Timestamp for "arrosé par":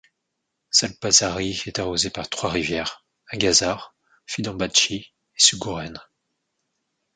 1.79-2.27